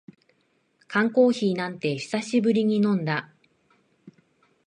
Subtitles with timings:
[0.87, 3.29] 缶コーヒーなんて久しぶりに飲んだ